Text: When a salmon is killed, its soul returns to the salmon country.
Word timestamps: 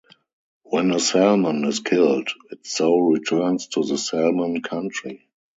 When 0.63 0.89
a 0.93 0.99
salmon 0.99 1.63
is 1.65 1.79
killed, 1.81 2.27
its 2.49 2.73
soul 2.75 3.11
returns 3.11 3.67
to 3.67 3.83
the 3.83 3.99
salmon 3.99 4.63
country. 4.63 5.27